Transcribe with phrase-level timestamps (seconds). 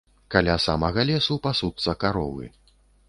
[0.35, 2.51] Каля самага лесу пасуцца каровы.